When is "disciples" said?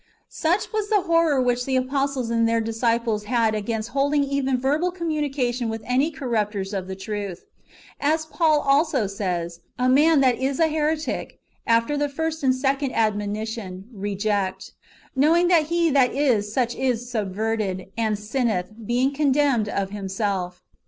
2.59-3.25